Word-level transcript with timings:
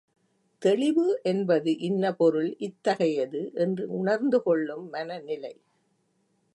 தெளிவு 0.61 1.19
என்பது 1.23 1.77
இன்ன 1.79 2.13
பொருள் 2.13 2.55
இத்தகையது 2.59 3.51
என்று 3.53 3.85
உணர்ந்துகொள்ளும் 3.91 4.89
மனநிலை. 4.89 5.53